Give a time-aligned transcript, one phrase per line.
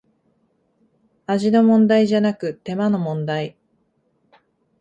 [1.27, 3.55] 味の問題じゃなく手間の問題